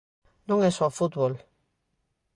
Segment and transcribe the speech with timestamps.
[0.49, 1.33] Non é só fútbol.